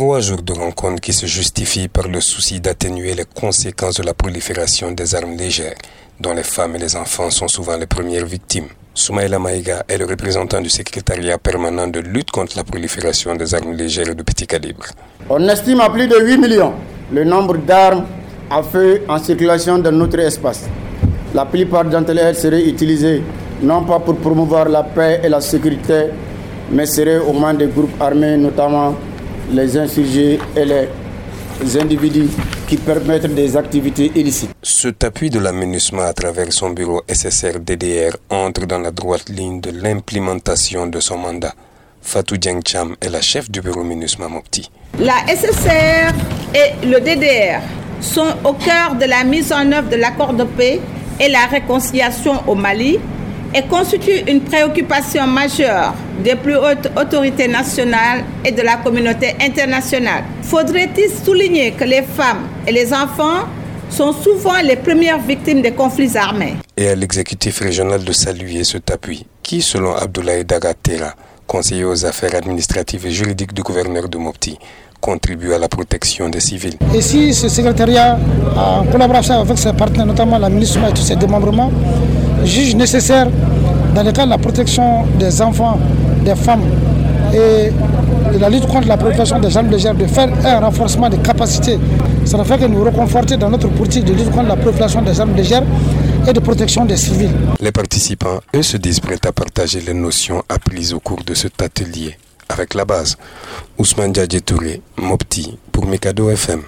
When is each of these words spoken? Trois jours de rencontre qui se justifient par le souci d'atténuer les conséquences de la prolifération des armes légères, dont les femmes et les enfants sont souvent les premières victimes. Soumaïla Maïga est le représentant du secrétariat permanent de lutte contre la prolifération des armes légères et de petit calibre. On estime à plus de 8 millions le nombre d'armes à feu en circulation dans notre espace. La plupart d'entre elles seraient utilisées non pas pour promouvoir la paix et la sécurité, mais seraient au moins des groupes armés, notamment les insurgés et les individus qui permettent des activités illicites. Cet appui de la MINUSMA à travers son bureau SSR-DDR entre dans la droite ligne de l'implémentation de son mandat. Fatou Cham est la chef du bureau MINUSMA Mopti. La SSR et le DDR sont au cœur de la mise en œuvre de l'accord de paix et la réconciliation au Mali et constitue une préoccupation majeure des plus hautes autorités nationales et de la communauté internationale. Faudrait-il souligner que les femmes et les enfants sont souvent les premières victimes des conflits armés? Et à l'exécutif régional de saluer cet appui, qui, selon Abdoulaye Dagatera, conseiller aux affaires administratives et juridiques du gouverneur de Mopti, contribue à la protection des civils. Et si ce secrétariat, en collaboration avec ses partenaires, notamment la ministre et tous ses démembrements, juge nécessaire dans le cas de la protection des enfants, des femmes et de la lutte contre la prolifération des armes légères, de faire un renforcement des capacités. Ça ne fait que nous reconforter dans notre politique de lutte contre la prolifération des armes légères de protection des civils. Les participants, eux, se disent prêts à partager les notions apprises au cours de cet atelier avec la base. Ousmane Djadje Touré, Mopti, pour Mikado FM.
Trois 0.00 0.20
jours 0.20 0.40
de 0.40 0.54
rencontre 0.54 0.98
qui 1.02 1.12
se 1.12 1.26
justifient 1.26 1.88
par 1.88 2.08
le 2.08 2.22
souci 2.22 2.58
d'atténuer 2.58 3.12
les 3.12 3.26
conséquences 3.26 3.96
de 3.96 4.02
la 4.02 4.14
prolifération 4.14 4.92
des 4.92 5.14
armes 5.14 5.36
légères, 5.36 5.74
dont 6.18 6.32
les 6.32 6.42
femmes 6.42 6.76
et 6.76 6.78
les 6.78 6.96
enfants 6.96 7.28
sont 7.28 7.48
souvent 7.48 7.76
les 7.76 7.84
premières 7.86 8.24
victimes. 8.24 8.68
Soumaïla 8.94 9.38
Maïga 9.38 9.84
est 9.86 9.98
le 9.98 10.06
représentant 10.06 10.62
du 10.62 10.70
secrétariat 10.70 11.36
permanent 11.36 11.86
de 11.86 12.00
lutte 12.00 12.30
contre 12.30 12.56
la 12.56 12.64
prolifération 12.64 13.36
des 13.36 13.54
armes 13.54 13.72
légères 13.72 14.08
et 14.08 14.14
de 14.14 14.22
petit 14.22 14.46
calibre. 14.46 14.86
On 15.28 15.46
estime 15.46 15.82
à 15.82 15.90
plus 15.90 16.06
de 16.08 16.16
8 16.18 16.38
millions 16.38 16.72
le 17.12 17.22
nombre 17.24 17.58
d'armes 17.58 18.06
à 18.50 18.62
feu 18.62 19.02
en 19.06 19.18
circulation 19.18 19.76
dans 19.80 19.92
notre 19.92 20.18
espace. 20.20 20.64
La 21.34 21.44
plupart 21.44 21.84
d'entre 21.84 22.16
elles 22.16 22.36
seraient 22.36 22.66
utilisées 22.66 23.22
non 23.60 23.84
pas 23.84 23.98
pour 24.00 24.16
promouvoir 24.16 24.66
la 24.70 24.82
paix 24.82 25.20
et 25.22 25.28
la 25.28 25.42
sécurité, 25.42 26.06
mais 26.70 26.86
seraient 26.86 27.18
au 27.18 27.34
moins 27.34 27.52
des 27.52 27.66
groupes 27.66 28.00
armés, 28.00 28.38
notamment 28.38 28.94
les 29.52 29.76
insurgés 29.76 30.38
et 30.56 30.64
les 30.64 31.76
individus 31.78 32.28
qui 32.66 32.76
permettent 32.76 33.34
des 33.34 33.56
activités 33.56 34.10
illicites. 34.14 34.50
Cet 34.62 35.04
appui 35.04 35.28
de 35.30 35.38
la 35.38 35.52
MINUSMA 35.52 36.04
à 36.04 36.12
travers 36.12 36.52
son 36.52 36.70
bureau 36.70 37.02
SSR-DDR 37.08 38.16
entre 38.30 38.66
dans 38.66 38.78
la 38.78 38.90
droite 38.90 39.28
ligne 39.28 39.60
de 39.60 39.70
l'implémentation 39.70 40.86
de 40.86 41.00
son 41.00 41.18
mandat. 41.18 41.52
Fatou 42.02 42.36
Cham 42.66 42.96
est 43.00 43.10
la 43.10 43.20
chef 43.20 43.50
du 43.50 43.60
bureau 43.60 43.84
MINUSMA 43.84 44.28
Mopti. 44.28 44.70
La 44.98 45.16
SSR 45.26 46.14
et 46.54 46.86
le 46.86 46.98
DDR 47.00 47.60
sont 48.00 48.32
au 48.44 48.54
cœur 48.54 48.94
de 48.94 49.04
la 49.04 49.24
mise 49.24 49.52
en 49.52 49.70
œuvre 49.72 49.88
de 49.90 49.96
l'accord 49.96 50.32
de 50.32 50.44
paix 50.44 50.80
et 51.20 51.28
la 51.28 51.46
réconciliation 51.46 52.40
au 52.46 52.54
Mali 52.54 52.98
et 53.54 53.62
constitue 53.62 54.22
une 54.28 54.40
préoccupation 54.42 55.26
majeure 55.26 55.94
des 56.22 56.34
plus 56.34 56.56
hautes 56.56 56.88
autorités 56.96 57.48
nationales 57.48 58.24
et 58.44 58.52
de 58.52 58.62
la 58.62 58.76
communauté 58.76 59.34
internationale. 59.40 60.24
Faudrait-il 60.42 61.10
souligner 61.10 61.72
que 61.72 61.84
les 61.84 62.02
femmes 62.02 62.46
et 62.66 62.72
les 62.72 62.92
enfants 62.92 63.46
sont 63.88 64.12
souvent 64.12 64.60
les 64.62 64.76
premières 64.76 65.18
victimes 65.18 65.62
des 65.62 65.72
conflits 65.72 66.16
armés? 66.16 66.54
Et 66.76 66.88
à 66.88 66.94
l'exécutif 66.94 67.60
régional 67.60 68.04
de 68.04 68.12
saluer 68.12 68.64
cet 68.64 68.90
appui, 68.90 69.26
qui, 69.42 69.62
selon 69.62 69.94
Abdoulaye 69.94 70.44
Dagatera, 70.44 71.14
conseiller 71.50 71.84
aux 71.84 72.06
affaires 72.06 72.36
administratives 72.36 73.04
et 73.06 73.10
juridiques 73.10 73.52
du 73.52 73.62
gouverneur 73.62 74.08
de 74.08 74.16
Mopti, 74.18 74.56
contribue 75.00 75.52
à 75.52 75.58
la 75.58 75.68
protection 75.68 76.28
des 76.28 76.38
civils. 76.38 76.76
Et 76.94 77.00
si 77.00 77.34
ce 77.34 77.48
secrétariat, 77.48 78.20
en 78.56 78.84
collaboration 78.84 79.34
avec 79.40 79.58
ses 79.58 79.72
partenaires, 79.72 80.06
notamment 80.06 80.38
la 80.38 80.48
ministre 80.48 80.78
et 80.88 80.92
tous 80.92 81.02
ses 81.02 81.16
démembrements, 81.16 81.72
juge 82.44 82.76
nécessaire 82.76 83.26
dans 83.96 84.04
le 84.04 84.12
cas 84.12 84.26
de 84.26 84.30
la 84.30 84.38
protection 84.38 85.02
des 85.18 85.42
enfants, 85.42 85.76
des 86.24 86.36
femmes 86.36 86.66
et 87.34 87.72
de 88.32 88.38
la 88.38 88.48
lutte 88.48 88.66
contre 88.68 88.86
la 88.86 88.96
prolifération 88.96 89.40
des 89.40 89.56
armes 89.56 89.70
légères, 89.70 89.96
de 89.96 90.06
faire 90.06 90.28
un 90.44 90.60
renforcement 90.60 91.08
des 91.08 91.18
capacités. 91.18 91.80
Ça 92.26 92.38
ne 92.38 92.44
fait 92.44 92.58
que 92.58 92.66
nous 92.66 92.84
reconforter 92.84 93.36
dans 93.36 93.50
notre 93.50 93.68
politique 93.70 94.04
de 94.04 94.12
lutte 94.12 94.30
contre 94.30 94.46
la 94.46 94.56
prolifération 94.56 95.02
des 95.02 95.20
armes 95.20 95.34
légères 95.34 95.64
de 96.32 96.40
protection 96.40 96.84
des 96.84 96.96
civils. 96.96 97.34
Les 97.60 97.72
participants, 97.72 98.40
eux, 98.54 98.62
se 98.62 98.76
disent 98.76 99.00
prêts 99.00 99.18
à 99.24 99.32
partager 99.32 99.80
les 99.80 99.94
notions 99.94 100.44
apprises 100.48 100.92
au 100.92 101.00
cours 101.00 101.24
de 101.24 101.34
cet 101.34 101.60
atelier 101.62 102.16
avec 102.48 102.74
la 102.74 102.84
base. 102.84 103.16
Ousmane 103.78 104.14
Djadje 104.14 104.40
Touré, 104.44 104.82
Mopti, 104.96 105.58
pour 105.72 105.86
Mikado 105.86 106.30
FM. 106.30 106.62